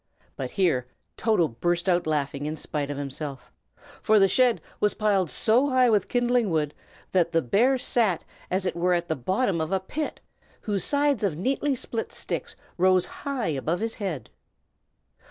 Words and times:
But 0.35 0.49
here 0.49 0.87
Toto 1.15 1.47
burst 1.47 1.87
out 1.87 2.07
laughing 2.07 2.47
in 2.47 2.55
spite 2.55 2.89
of 2.89 2.97
himself, 2.97 3.51
for 4.01 4.17
the 4.17 4.27
shed 4.27 4.59
was 4.79 4.95
piled 4.95 5.29
so 5.29 5.69
high 5.69 5.91
with 5.91 6.09
kindling 6.09 6.49
wood 6.49 6.73
that 7.11 7.33
the 7.33 7.41
bear 7.43 7.77
sat 7.77 8.25
as 8.49 8.65
it 8.65 8.75
were 8.75 8.95
at 8.95 9.09
the 9.09 9.15
bottom 9.15 9.61
of 9.61 9.71
a 9.71 9.79
pit 9.79 10.19
whose 10.61 10.83
sides 10.83 11.23
of 11.23 11.37
neatly 11.37 11.75
split 11.75 12.11
sticks 12.11 12.55
rose 12.79 13.05
high 13.21 13.49
above 13.49 13.79
his 13.79 13.93
head. 13.93 14.31